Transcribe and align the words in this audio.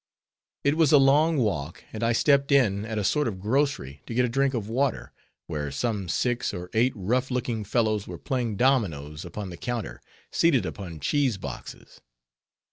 It 0.63 0.75
was 0.75 0.91
a 0.91 0.97
long 0.97 1.37
walk; 1.37 1.83
and 1.93 2.01
I 2.01 2.11
stepped 2.11 2.51
in 2.51 2.85
at 2.85 2.97
a 2.97 3.03
sort 3.03 3.27
of 3.27 3.39
grocery 3.39 4.01
to 4.07 4.15
get 4.15 4.25
a 4.25 4.29
drink 4.29 4.55
of 4.55 4.67
water, 4.67 5.13
where 5.45 5.69
some 5.69 6.09
six 6.09 6.55
or 6.55 6.71
eight 6.73 6.93
rough 6.95 7.29
looking 7.29 7.63
fellows 7.63 8.07
were 8.07 8.17
playing 8.17 8.55
dominoes 8.57 9.25
upon 9.25 9.51
the 9.51 9.57
counter, 9.57 10.01
seated 10.31 10.65
upon 10.65 11.01
cheese 11.01 11.37
boxes. 11.37 12.01